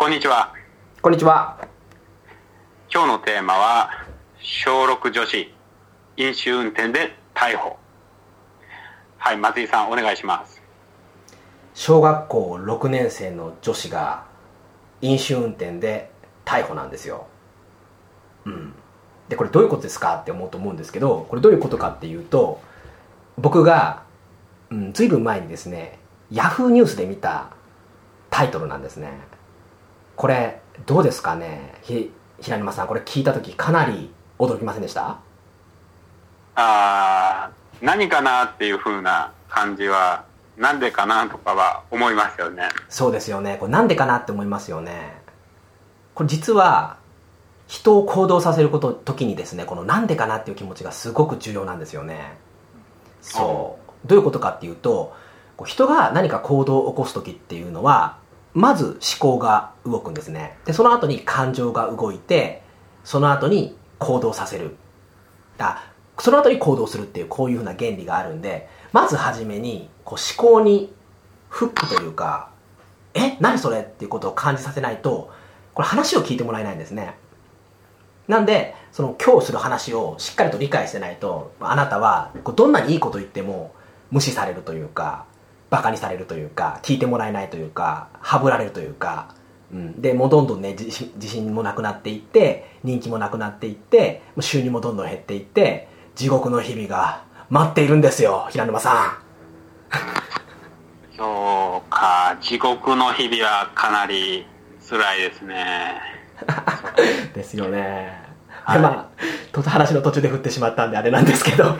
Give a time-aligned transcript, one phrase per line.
[0.00, 0.54] こんにちは。
[1.02, 1.58] こんにちは。
[2.88, 3.90] 今日のテーマは、
[4.40, 5.52] 小6女子、
[6.16, 7.76] 飲酒運転で逮捕。
[9.16, 10.62] はい、松井さん、お願いします。
[11.74, 14.22] 小学校6年生の女子が
[15.00, 16.12] 飲酒運転で
[16.44, 17.26] 逮捕なんですよ。
[18.44, 18.74] うん。
[19.28, 20.14] で、これどういうことですか？
[20.18, 22.60] って思うと思うんですけど、これどういうことかっていうと、
[23.36, 24.04] 僕が、
[24.70, 25.98] うん、ずいぶん前にですね、
[26.30, 27.50] ヤフーニュースで見た
[28.30, 29.36] タイトルなんですね。
[30.18, 31.74] これ、どうですかね？
[31.82, 35.20] ひ、平沼さん、これ聞いたときかなり驚きませんでした？
[36.56, 40.24] あー何かなっていう風な感じは、
[40.56, 42.68] なんでかなとかは思いますよね。
[42.88, 43.58] そうですよね。
[43.60, 45.22] これなんでかなって思いますよね。
[46.16, 46.96] これ実は、
[47.68, 52.36] 人を行動させること、時にですね、このなんでかなっていう気持ちがすごく重要なんですよね。
[53.20, 54.08] そう。
[54.08, 55.14] どういうことかっていうと、
[55.56, 58.18] こう人が何か行動を起こす時っていうのは、
[58.54, 60.58] まず思考が動くんですね。
[60.64, 62.62] で、その後に感情が動いて、
[63.04, 64.76] その後に行動させる。
[65.58, 70.92] あ、その後に行動するっていうこういうふうな原理があるんで、まずはじめにこう思考に
[71.48, 72.50] フックというか、
[73.14, 75.30] え何それっていうことを感じさせないと、
[75.74, 77.14] これ話を聞いてもらえないんですね。
[78.26, 83.72] なんで、その今日する話をしっかりと理解してないと、あなたはどんなにいいこと言っても
[84.10, 85.24] 無視されるというか、
[85.70, 89.34] バカにされるというか、聞いてもらえないというか、はぶられるというか、
[89.72, 99.18] うん、で、もうどんどんね、自信もなくなっていって、人気もなくなっていって、もう収入もどんどん減っていって、地獄の日々が待っているんですよ、平沼さ
[101.16, 104.46] そうか、地獄の日々はかなり
[104.88, 106.00] 辛いですね。
[107.30, 107.32] ん。
[107.34, 108.26] ですよね。
[108.64, 111.76] はいで、まあ、と話の途中で振ってしまったんであれなんですけど。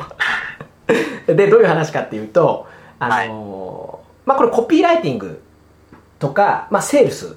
[1.26, 2.66] で、どういう話かっていうと、
[2.98, 5.42] あのーまあこれコピーライティング
[6.18, 7.34] とか、まあセールス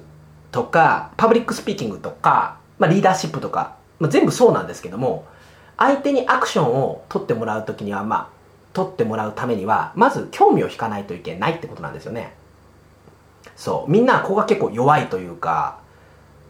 [0.50, 5.24] とか、パブリックスピーキングとか、まあリーダーシップとか、まあ全部そうなんですけども、
[5.78, 8.28] 相手にアクションを取ってもらうときには、まあ、
[8.74, 12.34] 取ってもらうためには、まず興味を引かないといけないってことなんですよね。
[13.56, 13.90] そう。
[13.90, 15.78] みんなここが結構弱いというか、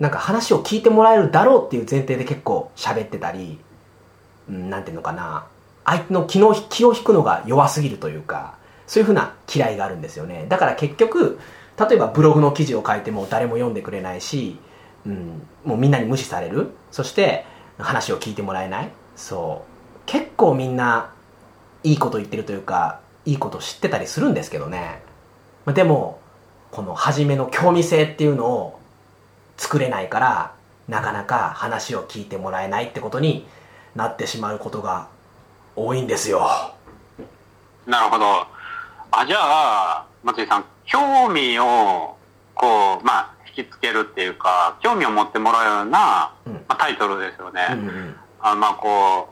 [0.00, 3.60] なんか話を聞いてもらえるだろうっていう前提で結構喋ってたり、
[4.48, 5.47] うん、なんていうのかな。
[5.84, 8.56] 相手の気の気を引くのが弱すぎるというか、
[8.92, 10.44] そういうふうな嫌いがあるんですよね。
[10.50, 11.41] だから結局、
[11.80, 14.58] 例えばブログの記事を書いても誰も読んでくれないし、
[15.06, 16.72] うん、もうみんなに無視される。
[16.91, 17.47] そして
[17.78, 18.91] 話を聞いてもらえない。
[19.16, 19.64] そ
[19.97, 20.00] う。
[20.04, 21.10] 結構みんな
[21.84, 25.00] いいこと言ってるというか、いいこと知ってたりするんですけどね。
[25.69, 26.20] でも、
[26.70, 28.78] この初めの興味性っていうのを
[29.56, 30.54] 作れないから、
[30.86, 33.47] なかなか話を聞いてもらえないってことに
[33.97, 35.08] なってしまうことが
[35.76, 36.47] 多いんですよ。
[37.86, 38.52] なるほど。
[39.15, 42.17] あ、じゃあ、松井さん、興味を、
[42.55, 46.53] こう、まあ、引きつけるっていうか、興味を持ってもらうような、うん。
[46.55, 47.69] まあ、タイトルですよね。
[47.73, 49.28] うんうんあまあ、こ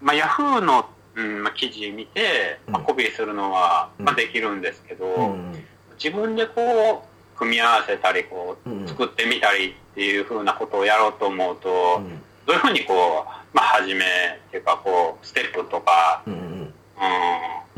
[0.00, 0.84] う、まあ、ヤフーの、
[1.16, 4.04] うんまあ、記事見て、まあ、うんコピーするのは、うん。
[4.04, 5.64] まあ、できるんですけど、うん
[6.02, 7.04] 自分でこ
[7.34, 12.20] う、組み合わせたり、こう作ってみたりっていうふうなことをやろうと思うと、うん。
[12.44, 16.40] どういうふうにこう、まあ、始めっていうか、こう、ステップとか、うんうん。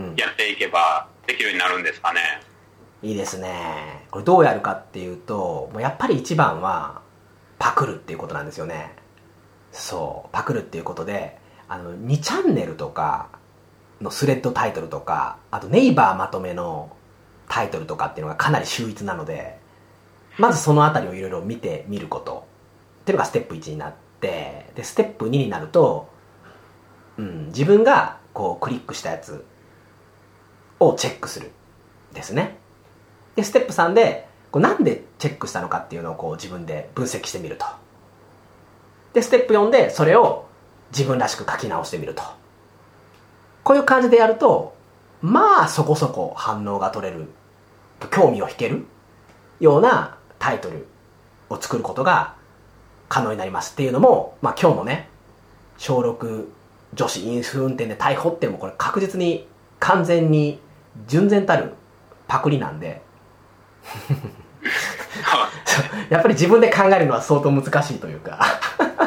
[0.00, 0.16] うんうん。
[0.16, 2.20] やっていけばできるようになるんですかね。
[3.02, 4.06] いいですね。
[4.10, 7.02] これどうやるかっていうと、もうやっぱり一番は
[7.58, 8.94] パクるっていうことなんですよね。
[9.72, 13.28] そう、パクるっていうことで、あの、2チャンネルとか
[14.00, 16.96] のスレッドタイトルとか、あとネイバーまとめの
[17.48, 19.58] タイトルとかっていうのがかなり秀逸なので、
[20.38, 22.46] まずそのあたりをいろいろ見てみること
[23.02, 26.08] っていうのがステップ1になって、で、ステップ2になると、
[27.18, 29.44] うん、自分がこうクリックしたやつ
[30.88, 31.50] をチェックする。
[32.12, 32.56] ですね。
[33.36, 37.66] で、ステップ3で、こうなんでチェックしたのかっていうのをこう自分で分析してみると。
[39.12, 40.46] で、ステップ4でそれを
[40.92, 42.22] 自分らしく書き直してみると。
[43.64, 44.74] こういう感じでやると、
[45.22, 47.28] まあそこそこ反応が取れる、
[48.10, 48.86] 興味を引ける
[49.58, 50.86] ようなタイトル
[51.48, 52.34] を作ることが
[53.08, 55.08] 可能になりますっていうのも、まあ今日のね、
[55.78, 56.46] 小6
[56.94, 59.48] 女子飲酒運転で逮捕ってもこれ確実に
[59.80, 60.60] 完全に
[61.06, 61.74] 純然たる
[62.26, 63.02] パクリなんで、
[66.08, 68.40] やっぱり自分で考えるのは相当難しいというか、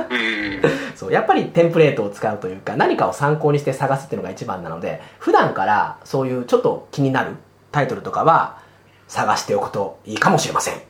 [0.10, 0.62] うん。
[0.96, 7.36] そう、やっぱりテンプレートを使うというか、何かを参考にして探すっていうのが一番なので、普段からそういうちょっと気になる
[7.72, 8.60] タイトルとかは
[9.08, 10.82] 探しておくといいかもしれません。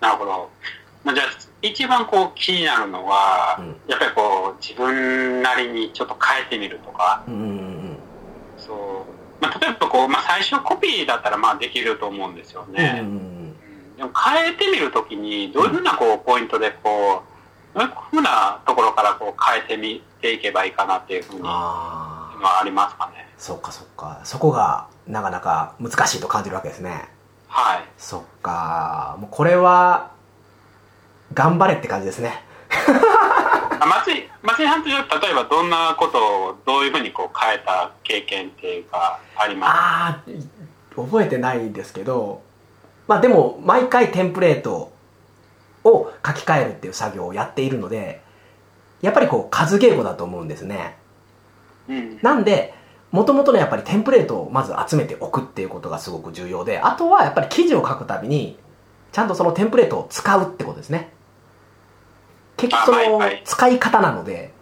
[0.00, 0.50] なるほど。
[1.04, 1.26] まあ、じゃあ、
[1.62, 7.96] 一番こう気になるのは、うんやっぱりこう、自分なりにちょっと変えてみるとか、うんうんうん
[8.58, 8.76] そう。
[9.40, 12.74] まあ、例えばこう、まあ、最初コピーだったらまあできると思うんですようん。
[12.74, 13.00] ね。
[13.02, 13.56] うん
[13.96, 17.22] でも変えてみるときに、どういうふうなこう、ポイントでこ
[17.74, 22.30] う、どういうふうなところからこう変えてみていけばいいかなっていうふうに、あ
[22.60, 23.26] ありますかね。
[23.38, 27.08] そっかそっかそこがなかなか難しいと感じるわけですね
[27.48, 27.84] はい。
[27.98, 30.10] そっかもうこれは
[31.34, 33.35] 頑張れって感じですねあ
[33.84, 39.70] 松井、松井さんという例えばどんなことをどういうふうにこう変えた経験っていうか、あります？
[39.70, 40.22] あ
[40.96, 42.42] あ覚えてないんですけど
[43.06, 44.92] まあでも毎回テンプレート
[45.84, 48.22] を書き換えるっていう作業をやっているので
[49.02, 50.96] やっぱりこう数稽古だと思うんですね。
[51.88, 52.18] うん。
[52.22, 52.74] なんで
[53.12, 58.58] もともとのやっぱりテンプレートをまず集めておくっていうことがすごく重要であとはやっぱり記事を書くたびに
[59.12, 61.12] ちゃんとそのテンプレートを使うってことですね
[62.56, 64.52] 結局その使い方なので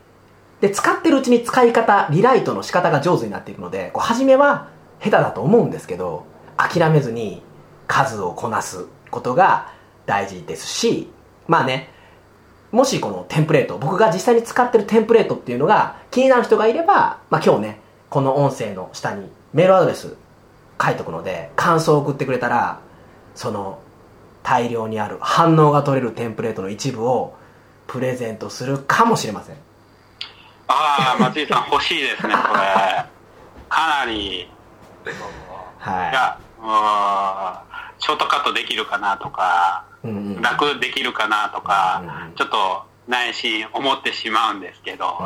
[0.61, 4.69] で使ってるうちに使い方リライトの仕方が上手になっていくのでこう初めは
[5.00, 6.25] 下手だと思うんですけど
[6.56, 7.43] 諦めずに
[7.87, 9.73] 数をこなすことが
[10.06, 11.11] 大事ですし
[11.46, 11.91] まあね
[12.73, 17.81] もしこのテンプレート僕が実際に使ってるテンプレートっていうのが気になる人がいれば、まあ、今日ね
[18.11, 20.17] この音声の下にメールアドレス
[20.82, 22.81] 書いとくので感想を送ってくれたら
[23.35, 23.81] その
[24.43, 27.37] 大量にある反応が取れるテンプレートの一部を
[27.87, 29.57] プレゼントするかもしれません。
[30.69, 33.05] ああ、松井さん欲しいですね、これ。
[33.69, 34.49] かなり、
[35.79, 36.11] はい。
[36.11, 45.19] いや、うんショートカットできるかなとか、い、うんうん、楽できるかなとか、うんちょっと内心思ってしまうんですけど、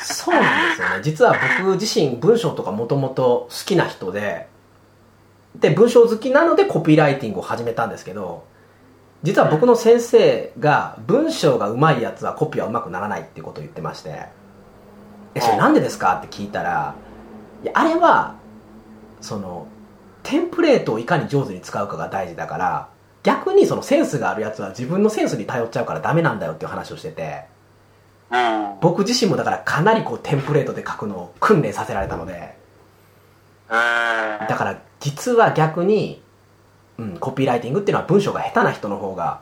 [0.00, 1.00] そうなんですよね。
[1.02, 4.48] 実は僕自身文章とかもともと好きな人で
[5.54, 8.44] で文章好きなのでコピーライティングを始めたんですけど
[9.22, 14.26] 実は僕の先生が文章が上手いやつはコピーは上手くならないっていうことを言ってまして
[15.34, 16.94] 「えそれなんでですか?」って聞いたら
[17.62, 18.34] いやあれは
[19.20, 19.66] その
[20.22, 22.88] テンプレートをいかに上手に使うかが大事だから
[23.22, 27.44] 逆にそのセンスがあるやつは自分のセンスに頼っちゃうからダメなんだよっていう話をしてて
[28.30, 28.80] うん。
[28.80, 32.54] 僕自身もだからかなりこうテンプレートで書くのを訓練させられたので
[33.70, 36.22] えーだから実は逆に、
[36.98, 39.40] うん、コピーライティングっていうのは文章が下手な人の方が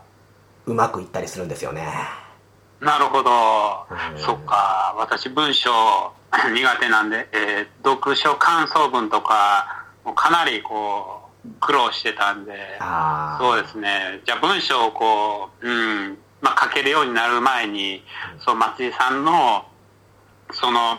[0.67, 1.87] うまくいったりするんですよね
[2.81, 3.31] なるほど
[3.91, 4.21] うん。
[4.21, 4.95] そっか。
[4.99, 5.71] 私文章
[6.53, 9.85] 苦手なんで、えー読書感想文とか、
[10.15, 14.21] かなりこう、苦労してたんで、ああそうですね。
[14.25, 18.05] じゃあ文章をこう、うん、まあ書けるようになる前に、
[18.41, 19.67] そう、松井さんの、
[20.53, 20.99] その、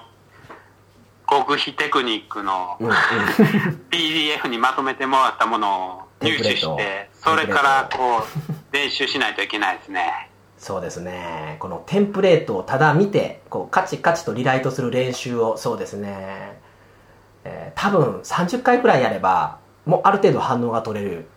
[1.28, 2.78] 極秘テクニックの
[3.90, 10.30] PDF にまとめてもらったものを入手して、それからこう、練習しないといけないですね。
[10.58, 11.58] そうですね。
[11.60, 16.58] このテンプレートをただ見てこうカチカチとリライトする練習をそうですね、
[17.44, 21.28] えー多分30回くらいやればもうある程度反応が取れる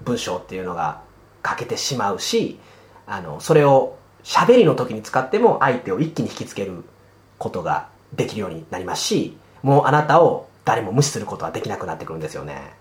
[0.00, 1.02] 文章っていうのが
[1.46, 2.58] 書けてしまうし
[3.06, 6.84] あのそれを喋りの時に使っても相手を一気に引きつける
[7.38, 12.72] ことができるようになりますしもうあなたを誰も無視することはできなくなってくるんですよね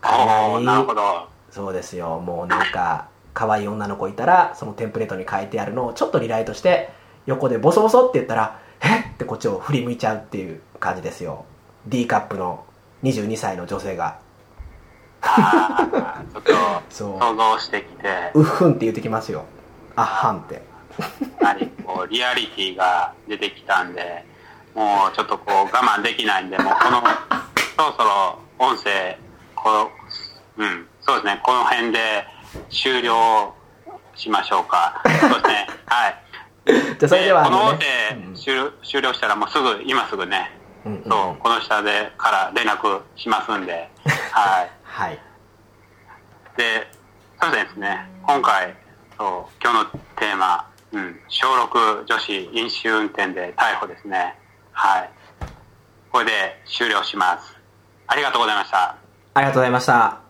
[0.00, 1.28] かおーなりなるほど。
[1.50, 2.20] そうですよ。
[2.20, 6.90] もうなんか可愛い女の子いたらそのテンプレートに書いてあるのをちょっとリライトして
[7.26, 9.00] 横でボソボソって言ったら「え？
[9.00, 11.44] っ?」てこっちを振り向いちゃうっていう感じですよ。
[11.86, 12.64] D カップの
[13.02, 14.18] 22歳の女性が。
[15.22, 16.52] ちょっと
[16.88, 19.44] 想像してきて、うっふんって言ってきますよ。
[19.96, 20.62] あっはんって。
[21.84, 24.24] こう、リアリティが出てきたんで、
[24.74, 27.02] もうちょっとこう、我慢できないんで、もうこの、
[27.76, 29.18] そろそろ音声、
[29.62, 29.90] こ
[30.58, 32.26] う、うん、そうですね、この辺で
[32.70, 33.54] 終了
[34.14, 35.02] しましょうか。
[35.04, 36.22] そうですね、 はい。
[36.66, 37.86] じゃあそれではこの音あのね
[38.34, 43.90] 声終了終了したらもうすぐ、今すぐね、うんうんうんそう、この下でから連絡しますんで、
[44.32, 44.70] はい。
[44.84, 45.18] はい
[46.56, 46.86] で、
[47.40, 48.74] そうですね、今回、
[49.16, 54.36] そう、今日のテーマ、うん、小6女子飲酒運転で逮捕ですね。
[54.72, 55.10] はい。
[56.10, 56.32] これで
[56.66, 57.56] 終了します。
[58.08, 58.96] ありがとうございました。
[59.34, 60.29] ありがとうございました。